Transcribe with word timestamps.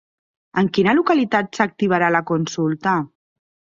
En 0.61 0.69
quina 0.77 0.95
localitat 0.99 1.53
s'activarà 1.59 2.11
la 2.17 2.23
consulta? 2.33 2.95